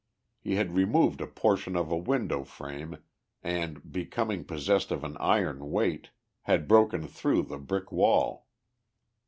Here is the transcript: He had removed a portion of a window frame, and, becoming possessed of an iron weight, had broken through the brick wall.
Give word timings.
He 0.39 0.55
had 0.55 0.73
removed 0.73 1.21
a 1.21 1.27
portion 1.27 1.75
of 1.75 1.91
a 1.91 1.95
window 1.95 2.43
frame, 2.43 3.03
and, 3.43 3.91
becoming 3.91 4.43
possessed 4.45 4.89
of 4.89 5.03
an 5.03 5.15
iron 5.17 5.69
weight, 5.69 6.09
had 6.45 6.67
broken 6.67 7.07
through 7.07 7.43
the 7.43 7.59
brick 7.59 7.91
wall. 7.91 8.47